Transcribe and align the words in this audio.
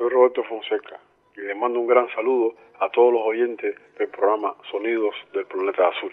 soy 0.00 0.08
Roberto 0.08 0.42
Fonseca 0.44 0.98
y 1.36 1.42
le 1.42 1.54
mando 1.54 1.78
un 1.78 1.86
gran 1.86 2.08
saludo 2.14 2.54
a 2.80 2.88
todos 2.88 3.12
los 3.12 3.20
oyentes 3.22 3.76
del 3.98 4.08
programa 4.08 4.56
Sonidos 4.70 5.14
del 5.34 5.44
Planeta 5.44 5.88
Azul. 5.88 6.12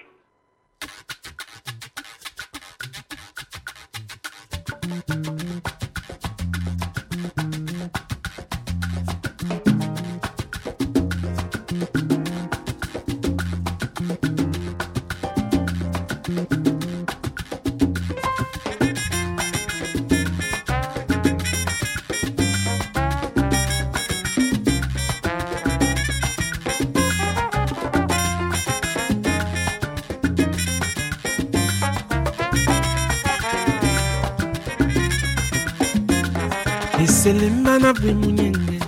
Na 38.07 38.13
munyene 38.13 38.79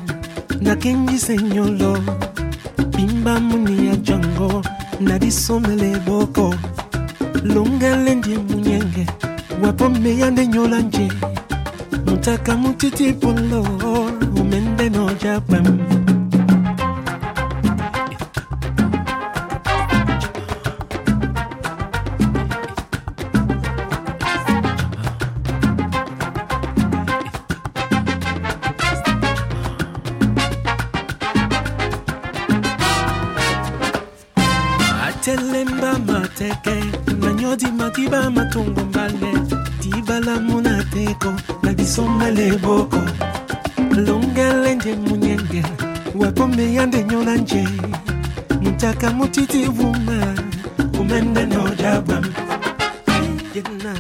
nakengisenyolo 0.62 1.98
bimba 2.96 3.40
muni 3.40 3.88
ya 3.88 3.96
jango 3.96 4.64
nadisomele 5.00 6.00
boko. 6.06 6.56
Longele 7.44 8.16
ndie 8.16 8.38
munyenge 8.38 9.06
wapome 9.64 10.18
ya 10.18 10.32
ndenyola 10.32 10.80
nje. 10.80 11.12
Mutaka 12.06 12.58
mutiti 12.58 13.14
polo 13.14 13.62
umende 14.36 14.90
noja 14.90 15.42
pam 15.42 15.66
maleko 41.10 41.34
na 41.64 41.74
biso 41.74 42.04
maleboko 42.08 43.02
longala 44.06 44.74
nde 44.76 44.96
munyenge 44.96 45.64
wakombeya 46.16 46.86
ndenyo 46.86 47.24
na 47.24 47.36
nje 47.36 47.68
mutaka 48.62 49.12
mutiti 49.12 49.66
vuma 49.66 50.36
umende 51.00 51.46
nojabam 51.46 52.26
jena 53.54 53.94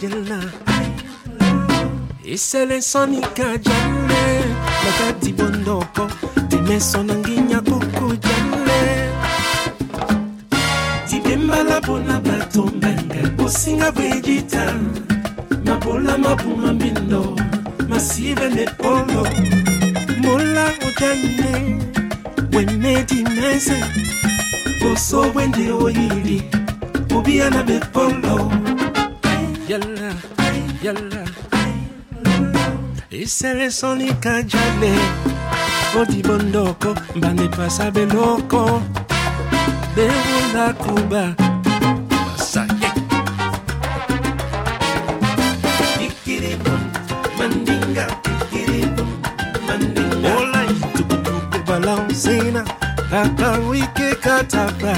jena 0.00 0.40
eselesonika 2.24 3.58
jale 3.58 4.22
bakati 4.84 5.32
bondoko 5.32 6.10
dimeso 6.48 7.02
na 7.02 7.14
nginya 7.14 7.60
koko 7.60 8.16
mpona 11.90 12.20
bato 12.20 12.62
mbenge 12.62 13.20
bosinga 13.36 13.92
bwejitalo 13.92 14.89
mapuma 16.20 16.72
mbindo 16.72 17.36
masive 17.88 18.48
ne 18.48 18.66
olo 18.78 19.26
mola 20.22 20.64
odane 20.86 21.78
wemedinese 22.52 23.84
boso 24.80 25.30
bwende 25.32 25.72
oyili 25.72 26.42
bubiana 27.08 27.62
bepolo 27.62 28.52
yalla 29.68 30.12
yalla. 30.82 31.24
Isele 33.10 33.70
sonika 33.70 34.42
jane 34.42 34.92
odibondoko 36.00 36.96
mbane 37.16 37.48
bewola 39.96 40.72
kuba 40.72 41.49
Dakar 53.20 53.60
wiki 53.68 54.14
katapra 54.22 54.94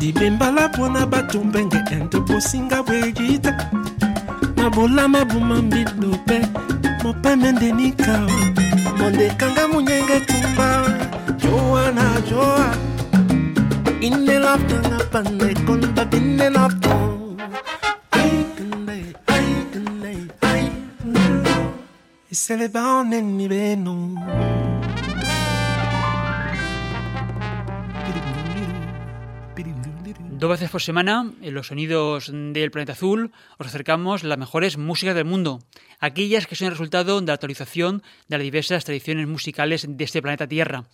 libembala 0.00 0.68
mpona 0.68 1.06
bato 1.06 1.44
mbenge 1.44 1.80
ento 1.92 2.20
posinga 2.22 2.82
bwegita 2.82 3.52
na 4.56 4.70
bolama 4.70 5.24
bumambido 5.24 6.08
mpe 6.08 6.38
mopeme 7.02 7.52
ndenika 7.52 8.14
mondekanga 8.98 9.68
munyenge 9.68 10.20
tumba 10.20 10.68
joana 11.40 12.04
joa. 12.28 12.74
Inelaptanga 14.00 14.98
pandekon 15.12 15.80
babinelapton 15.94 17.20
eseleba 22.32 22.80
oneni 22.98 23.48
beno 23.48 23.99
Dos 30.40 30.48
veces 30.48 30.70
por 30.70 30.80
semana, 30.80 31.30
en 31.42 31.52
los 31.52 31.66
sonidos 31.66 32.30
del 32.32 32.70
planeta 32.70 32.92
azul, 32.92 33.30
os 33.58 33.66
acercamos 33.66 34.24
las 34.24 34.38
mejores 34.38 34.78
músicas 34.78 35.14
del 35.14 35.26
mundo, 35.26 35.58
aquellas 35.98 36.46
que 36.46 36.56
son 36.56 36.68
el 36.68 36.70
resultado 36.70 37.20
de 37.20 37.26
la 37.26 37.34
actualización 37.34 38.02
de 38.26 38.38
las 38.38 38.44
diversas 38.44 38.86
tradiciones 38.86 39.28
musicales 39.28 39.84
de 39.86 40.02
este 40.02 40.22
planeta 40.22 40.48
Tierra. 40.48 40.84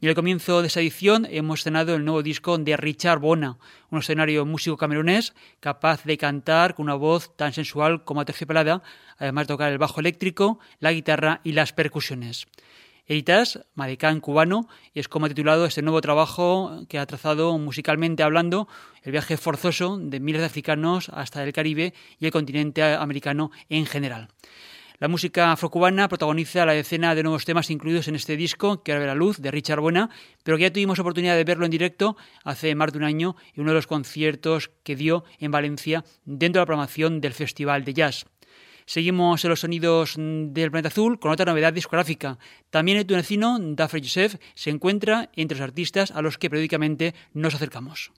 Y 0.00 0.08
al 0.08 0.14
comienzo 0.14 0.62
de 0.62 0.68
esta 0.68 0.80
edición 0.80 1.26
hemos 1.28 1.60
estrenado 1.60 1.94
el 1.94 2.06
nuevo 2.06 2.22
disco 2.22 2.56
de 2.56 2.78
Richard 2.78 3.18
Bona, 3.18 3.58
un 3.90 3.98
escenario 3.98 4.46
músico 4.46 4.78
camerunés 4.78 5.34
capaz 5.60 6.04
de 6.04 6.16
cantar 6.16 6.74
con 6.74 6.84
una 6.84 6.94
voz 6.94 7.36
tan 7.36 7.52
sensual 7.52 8.04
como 8.04 8.22
aterciopelada, 8.22 8.82
además 9.18 9.46
de 9.46 9.52
tocar 9.52 9.70
el 9.70 9.76
bajo 9.76 10.00
eléctrico, 10.00 10.60
la 10.80 10.92
guitarra 10.92 11.42
y 11.44 11.52
las 11.52 11.74
percusiones. 11.74 12.46
Editas, 13.06 13.60
maricán 13.74 14.20
cubano, 14.20 14.66
y 14.94 15.00
es 15.00 15.08
como 15.08 15.26
ha 15.26 15.28
titulado 15.28 15.66
este 15.66 15.82
nuevo 15.82 16.00
trabajo 16.00 16.86
que 16.88 16.98
ha 16.98 17.04
trazado 17.04 17.58
musicalmente 17.58 18.22
hablando 18.22 18.66
el 19.02 19.12
viaje 19.12 19.36
forzoso 19.36 19.98
de 19.98 20.20
miles 20.20 20.40
de 20.40 20.46
africanos 20.46 21.10
hasta 21.10 21.44
el 21.44 21.52
Caribe 21.52 21.92
y 22.18 22.24
el 22.24 22.32
continente 22.32 22.82
americano 22.82 23.50
en 23.68 23.84
general. 23.84 24.28
La 25.00 25.08
música 25.08 25.52
afrocubana 25.52 26.08
protagoniza 26.08 26.64
la 26.64 26.72
decena 26.72 27.14
de 27.14 27.24
nuevos 27.24 27.44
temas 27.44 27.68
incluidos 27.68 28.08
en 28.08 28.14
este 28.14 28.38
disco 28.38 28.82
que 28.82 28.92
ahora 28.92 29.00
ve 29.00 29.06
la 29.08 29.14
luz 29.14 29.38
de 29.38 29.50
Richard 29.50 29.80
Buena, 29.80 30.08
pero 30.42 30.56
que 30.56 30.62
ya 30.62 30.72
tuvimos 30.72 30.98
oportunidad 30.98 31.36
de 31.36 31.44
verlo 31.44 31.66
en 31.66 31.72
directo 31.72 32.16
hace 32.42 32.74
más 32.74 32.92
de 32.92 32.98
un 32.98 33.04
año 33.04 33.36
en 33.54 33.62
uno 33.62 33.72
de 33.72 33.76
los 33.76 33.86
conciertos 33.86 34.70
que 34.82 34.96
dio 34.96 35.24
en 35.40 35.50
Valencia 35.50 36.04
dentro 36.24 36.60
de 36.60 36.62
la 36.62 36.66
programación 36.66 37.20
del 37.20 37.34
Festival 37.34 37.84
de 37.84 37.92
Jazz. 37.92 38.24
Seguimos 38.86 39.44
en 39.44 39.50
los 39.50 39.60
sonidos 39.60 40.14
del 40.16 40.70
planeta 40.70 40.88
azul 40.88 41.18
con 41.18 41.30
otra 41.30 41.46
novedad 41.46 41.72
discográfica. 41.72 42.38
También 42.70 42.98
el 42.98 43.06
tunecino 43.06 43.58
Dafre 43.60 44.00
Youssef 44.00 44.36
se 44.54 44.70
encuentra 44.70 45.30
entre 45.34 45.58
los 45.58 45.64
artistas 45.64 46.10
a 46.10 46.22
los 46.22 46.38
que 46.38 46.50
periódicamente 46.50 47.14
nos 47.32 47.54
acercamos. 47.54 48.12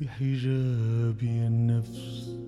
بحجابي 0.00 1.46
النفس. 1.46 2.38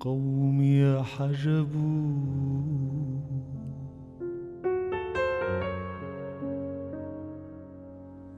قومي 0.00 1.02
حجبوا 1.02 2.38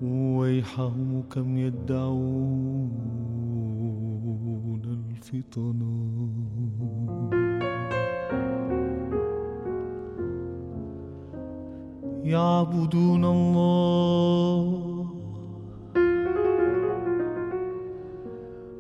ويحهم 0.03 1.23
كم 1.31 1.59
يدعون 1.59 2.91
الفطنا 4.85 6.40
يعبدون 12.25 13.25
الله. 13.25 15.07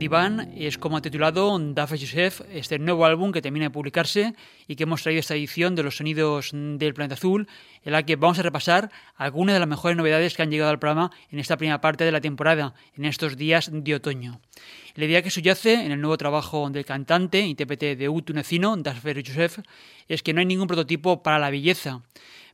Divan 0.00 0.54
es 0.56 0.78
como 0.78 0.96
ha 0.96 1.02
titulado 1.02 1.58
Dafa 1.58 1.94
Youssef, 1.94 2.40
este 2.50 2.78
nuevo 2.78 3.04
álbum 3.04 3.32
que 3.32 3.42
termina 3.42 3.66
de 3.66 3.70
publicarse 3.70 4.34
y 4.66 4.74
que 4.74 4.84
hemos 4.84 5.02
traído 5.02 5.20
esta 5.20 5.34
edición 5.34 5.74
de 5.74 5.82
los 5.82 5.98
sonidos 5.98 6.52
del 6.54 6.94
planeta 6.94 7.16
azul, 7.16 7.46
en 7.84 7.92
la 7.92 8.02
que 8.06 8.16
vamos 8.16 8.38
a 8.38 8.42
repasar 8.42 8.90
algunas 9.14 9.52
de 9.52 9.60
las 9.60 9.68
mejores 9.68 9.98
novedades 9.98 10.34
que 10.34 10.40
han 10.40 10.50
llegado 10.50 10.70
al 10.70 10.78
programa 10.78 11.10
en 11.30 11.38
esta 11.38 11.58
primera 11.58 11.82
parte 11.82 12.04
de 12.04 12.12
la 12.12 12.22
temporada, 12.22 12.72
en 12.96 13.04
estos 13.04 13.36
días 13.36 13.68
de 13.70 13.94
otoño. 13.94 14.40
La 14.94 15.04
idea 15.04 15.20
que 15.20 15.28
subyace 15.28 15.74
en 15.74 15.92
el 15.92 16.00
nuevo 16.00 16.16
trabajo 16.16 16.70
del 16.70 16.86
cantante, 16.86 17.40
intérprete 17.40 17.94
de 17.94 18.08
U 18.08 18.22
tunecino, 18.22 18.74
Dafa 18.78 19.12
Youssef, 19.12 19.58
es 20.08 20.22
que 20.22 20.32
no 20.32 20.40
hay 20.40 20.46
ningún 20.46 20.66
prototipo 20.66 21.22
para 21.22 21.38
la 21.38 21.50
belleza. 21.50 22.00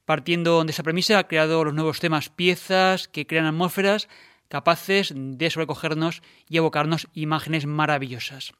Partiendo 0.05 0.65
de 0.65 0.73
esa 0.73 0.83
premisa, 0.83 1.21
ha 1.21 1.29
creado 1.29 1.63
los 1.63 1.75
nuevos 1.75 2.01
temas 2.01 2.29
piezas 2.29 3.07
que 3.07 3.25
crean 3.25 3.47
atmósferas 3.47 4.09
capaces 4.49 5.13
de 5.15 5.51
sobrecogernos 5.51 6.23
y 6.49 6.57
evocarnos 6.57 7.09
imágenes 7.15 7.67
maravillosas. 7.67 8.53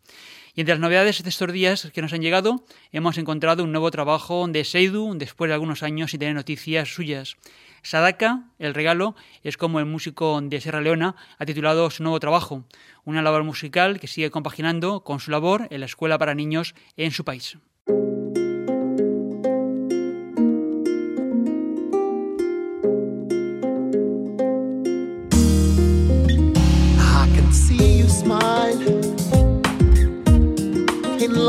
Y 0.55 0.61
entre 0.61 0.75
las 0.75 0.81
novedades 0.81 1.23
de 1.23 1.29
estos 1.29 1.53
días 1.53 1.91
que 1.93 2.01
nos 2.01 2.13
han 2.15 2.23
llegado, 2.23 2.65
hemos 2.91 3.19
encontrado 3.19 3.63
un 3.63 3.73
nuevo 3.73 3.91
trabajo 3.91 4.47
de 4.49 4.65
Seidu 4.65 5.15
después 5.17 5.49
de 5.49 5.55
algunos 5.55 5.83
años 5.83 6.11
sin 6.11 6.21
tener 6.21 6.35
noticias 6.35 6.89
suyas. 6.89 7.37
Sadaka, 7.83 8.45
el 8.59 8.75
regalo, 8.75 9.15
es 9.45 9.57
como 9.57 9.79
el 9.79 9.87
músico 9.87 10.41
de 10.41 10.61
Sierra 10.61 10.81
Leona 10.81 11.15
ha 11.39 11.47
titulado 11.47 11.91
su 11.91 12.03
nuevo 12.03 12.19
trabajo, 12.19 12.65
una 13.05 13.23
labor 13.23 13.45
musical 13.45 14.01
que 14.01 14.09
sigue 14.09 14.31
compaginando 14.31 15.05
con 15.05 15.21
su 15.21 15.31
labor 15.31 15.69
en 15.71 15.81
la 15.81 15.87
escuela 15.87 16.19
para 16.19 16.35
niños 16.35 16.75
en 16.97 17.13
su 17.13 17.25
país. 17.25 17.59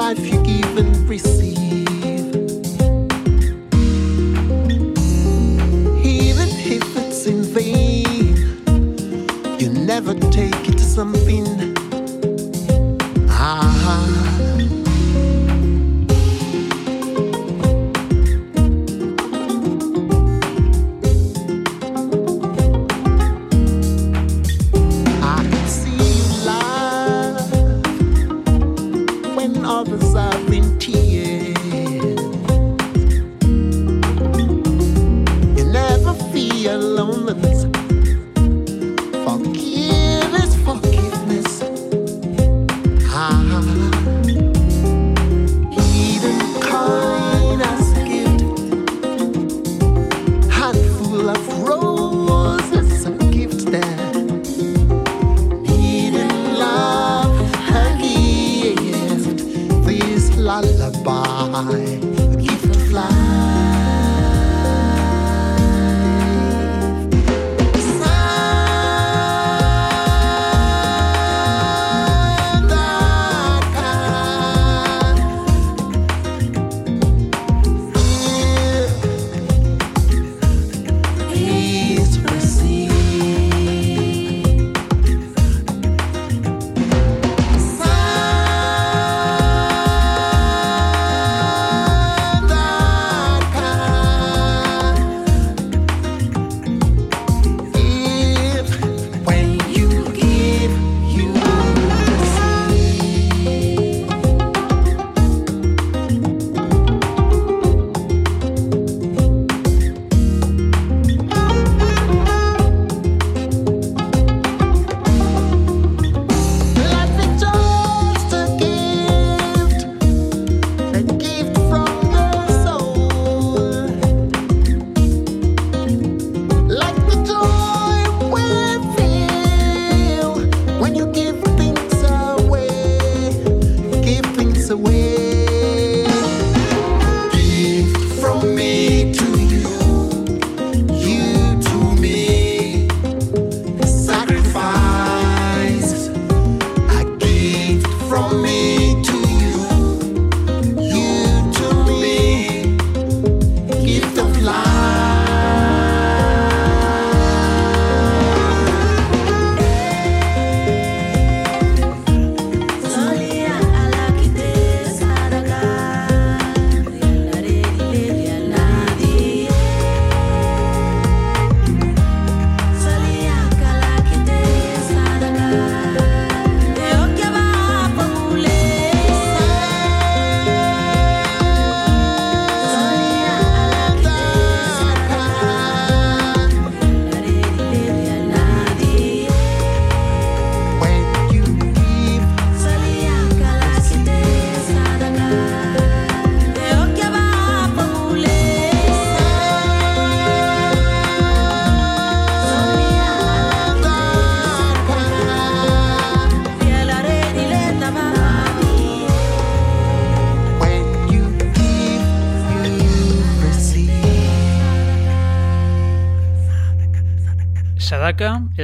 Life 0.08 0.26
you 0.26 0.42
give 0.42 0.78
and 0.78 1.10
receive. 1.10 1.57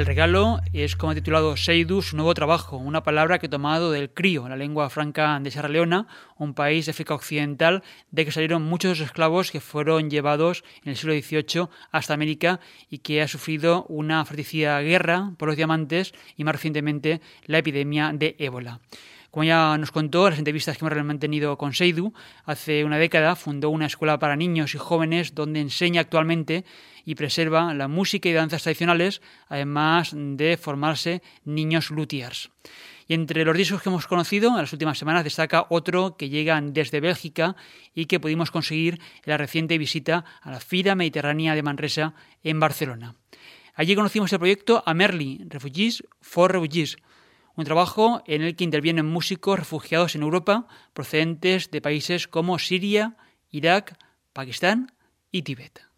El 0.04 0.08
regalo, 0.08 0.60
es 0.74 0.98
como 0.98 1.14
ha 1.14 1.16
titulado 1.16 1.56
Seidu 1.56 2.02
su 2.02 2.18
nuevo 2.18 2.34
trabajo, 2.34 2.76
una 2.76 3.04
palabra 3.04 3.40
que 3.40 3.46
he 3.46 3.50
tomado 3.50 3.90
del 3.90 4.10
crío, 4.10 4.50
la 4.50 4.58
lengua 4.58 4.90
franca 4.90 5.40
de 5.40 5.50
Sierra 5.50 5.70
Leona, 5.70 6.08
un 6.38 6.54
país 6.54 6.86
de 6.86 6.90
África 6.90 7.14
Occidental 7.14 7.84
de 8.12 8.26
que 8.26 8.34
salieron 8.34 8.64
muchos 8.64 9.00
esclavos 9.00 9.50
que 9.50 9.62
fueron 9.62 10.10
llevados 10.10 10.66
en 10.84 10.90
el 10.90 10.98
siglo 10.98 11.14
XVIII 11.14 11.70
hasta 11.92 12.14
América 12.14 12.60
y 12.90 12.98
que 12.98 13.22
ha 13.22 13.30
sufrido 13.30 13.86
una 13.88 14.26
fratricida 14.26 14.82
guerra 14.82 15.32
por 15.38 15.48
los 15.48 15.56
diamantes 15.56 16.14
y 16.36 16.44
más 16.44 16.56
recientemente 16.56 17.22
la 17.46 17.60
epidemia 17.60 18.12
de 18.14 18.36
ébola. 18.40 18.82
Como 19.34 19.46
ya 19.46 19.76
nos 19.80 19.90
contó 19.90 20.28
en 20.28 20.34
las 20.34 20.38
entrevistas 20.38 20.78
que 20.78 20.86
hemos 20.86 21.04
mantenido 21.04 21.58
con 21.58 21.74
Seidu, 21.74 22.14
hace 22.46 22.84
una 22.84 23.00
década 23.00 23.36
fundó 23.36 23.72
una 23.72 23.88
escuela 23.88 24.20
para 24.20 24.36
niños 24.36 24.76
y 24.76 24.78
jóvenes 24.78 25.34
donde 25.34 25.60
enseña 25.60 26.02
actualmente 26.02 26.66
y 27.04 27.16
preserva 27.16 27.74
la 27.74 27.88
música 27.88 28.30
y 28.30 28.34
danzas 28.34 28.62
tradicionales, 28.62 29.24
además 29.48 30.12
de 30.14 30.56
formarse 30.56 31.24
niños 31.46 31.90
luthiers. 31.90 32.52
Y 33.08 33.16
entre 33.16 33.44
los 33.44 33.58
discos 33.58 33.82
que 33.82 33.90
hemos 33.90 34.06
conocido 34.06 34.50
en 34.50 34.58
las 34.58 34.72
últimas 34.72 35.00
semanas 35.00 35.24
destaca 35.24 35.66
otro 35.72 36.16
que 36.16 36.30
llega 36.30 36.62
desde 36.62 37.00
Bélgica 37.00 37.56
y 37.96 38.06
que 38.06 38.20
pudimos 38.20 38.52
conseguir 38.52 39.00
en 39.24 39.32
la 39.32 39.38
reciente 39.38 39.80
visita 39.80 40.26
a 40.44 40.52
la 40.52 40.60
Fira 40.60 40.94
Mediterránea 40.94 41.56
de 41.56 41.64
Manresa 41.64 42.14
en 42.44 42.60
Barcelona. 42.60 43.16
Allí 43.74 43.96
conocimos 43.96 44.32
el 44.32 44.38
proyecto 44.38 44.84
Amerli, 44.86 45.42
Refugees 45.50 46.04
for 46.22 46.52
Refugees, 46.52 46.98
un 47.56 47.66
trabajo 47.66 48.24
en 48.26 48.42
el 48.42 48.56
que 48.56 48.64
intervienen 48.64 49.06
músicos 49.06 49.60
refugiados 49.60 50.16
en 50.16 50.24
Europa 50.24 50.68
procedentes 50.94 51.72
de 51.72 51.82
países 51.82 52.28
como 52.28 52.60
Siria, 52.60 53.16
Irak, 53.50 53.98
Pakistán 54.34 54.94
y 55.32 55.44
Tíbet. 55.44 55.93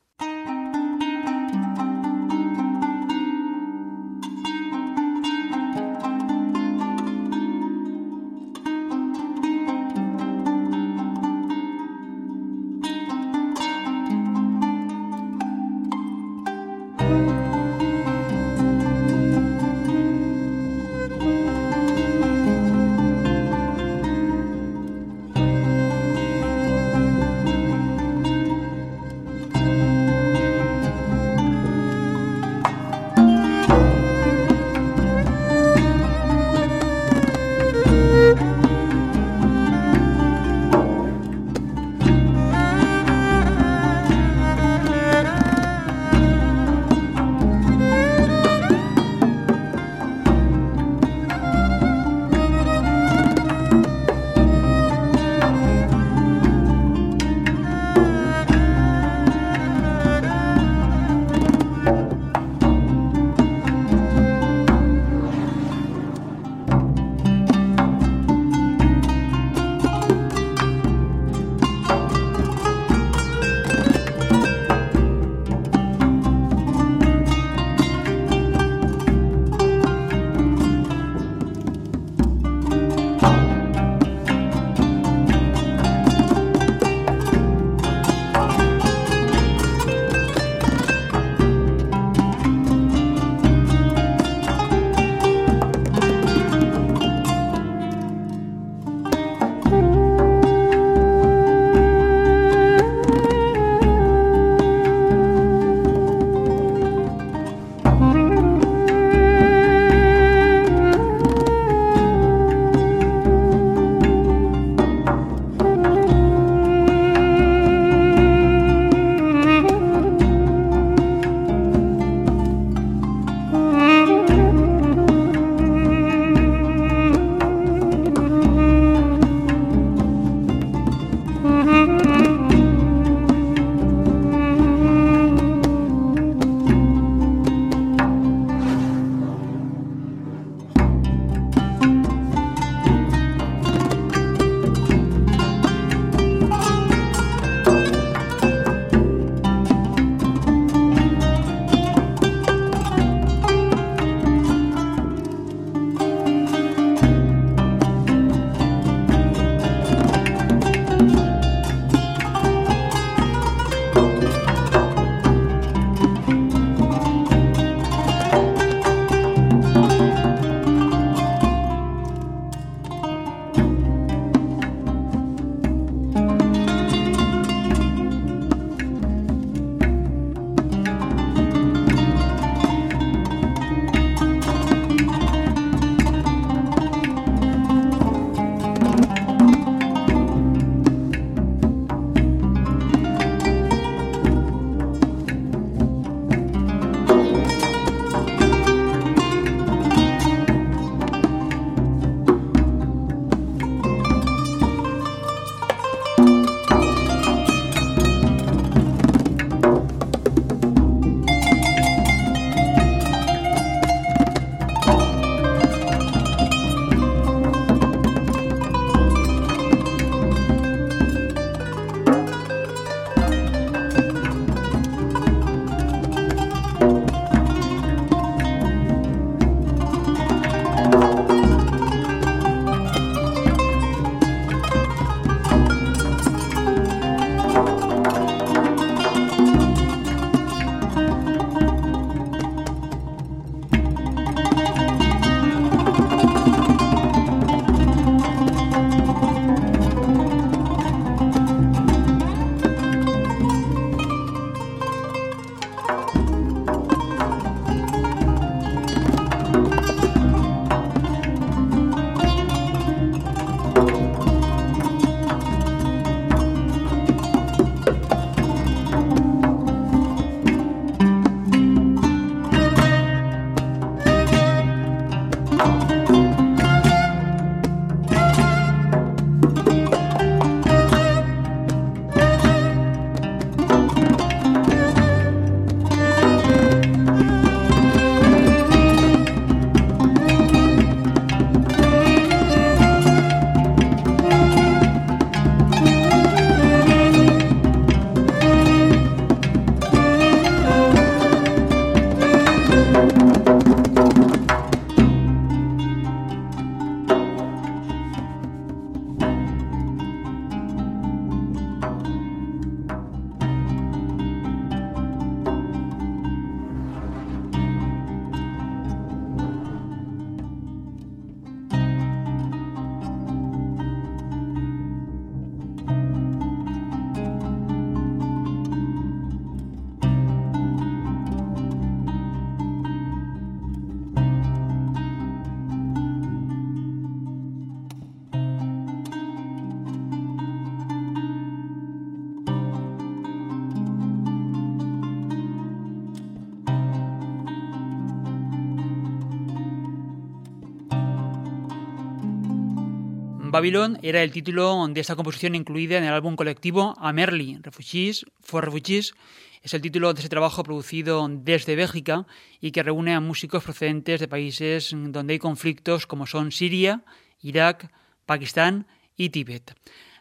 Babylon 353.55 353.97
era 354.01 354.21
el 354.21 354.33
título 354.33 354.85
de 354.89 354.99
esta 354.99 355.15
composición 355.15 355.55
incluida 355.55 355.97
en 355.97 356.03
el 356.03 356.11
álbum 356.11 356.35
colectivo 356.35 356.93
Amerli, 356.99 357.57
Refugees 357.61 358.25
for 358.41 358.65
Refugees. 358.65 359.13
Es 359.61 359.73
el 359.73 359.81
título 359.81 360.13
de 360.13 360.19
ese 360.19 360.27
trabajo 360.27 360.61
producido 360.61 361.25
desde 361.29 361.77
Bélgica 361.77 362.27
y 362.59 362.71
que 362.71 362.83
reúne 362.83 363.15
a 363.15 363.21
músicos 363.21 363.63
procedentes 363.63 364.19
de 364.19 364.27
países 364.27 364.93
donde 364.93 365.31
hay 365.31 365.39
conflictos 365.39 366.05
como 366.05 366.27
son 366.27 366.51
Siria, 366.51 367.05
Irak, 367.41 367.89
Pakistán 368.25 368.87
y 369.15 369.29
Tíbet. 369.29 369.73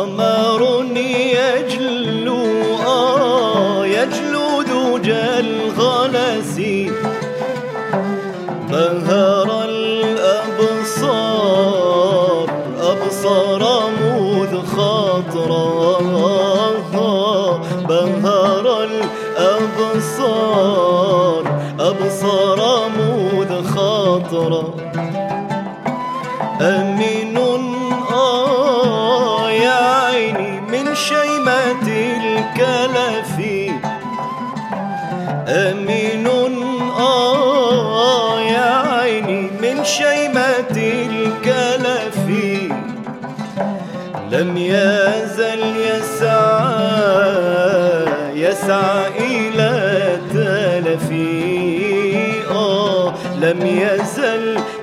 Mama. 0.06 0.31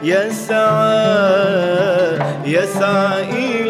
يسعى 0.04 1.20
يسعى 2.46 3.24
إلى 3.32 3.69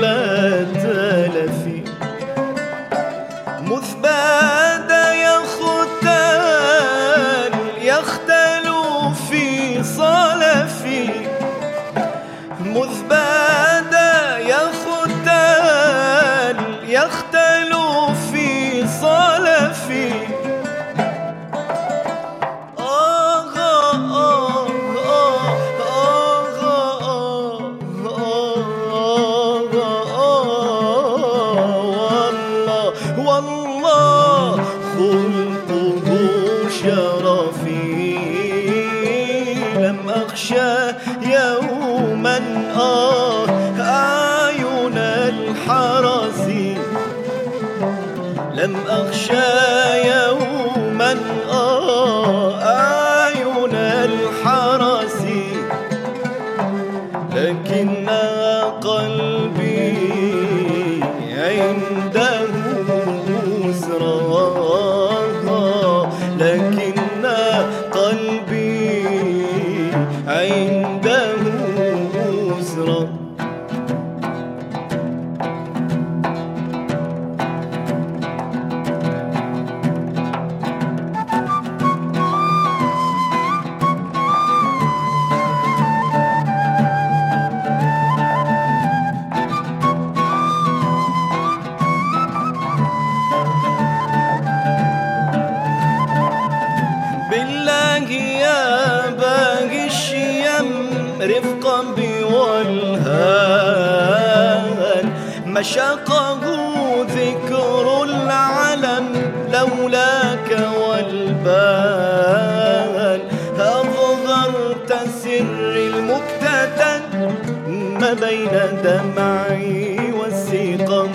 بين 118.14 118.56
دمعي 118.84 120.12
والسقم 120.20 121.12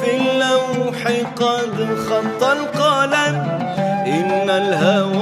في 0.00 0.10
اللوح 0.16 1.00
قد 1.36 1.74
خط 2.08 2.42
القلم. 2.44 3.36
إن 4.06 4.50
الهوى 4.50 5.19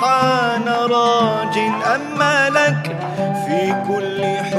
سبحان 0.00 0.68
راج 0.68 1.58
أما 1.94 2.48
لك 2.50 2.96
في 3.46 3.74
كل 3.88 4.24
حين 4.24 4.49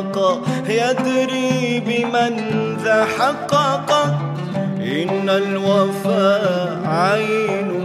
حقق 0.00 0.40
يدري 0.68 1.82
بمن 1.86 2.32
ذا 2.84 3.04
حقق. 3.04 3.90
إن 4.80 5.28
الوفاء 5.28 6.82
عين 6.84 7.79